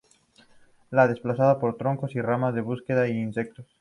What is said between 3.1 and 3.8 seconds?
insectos.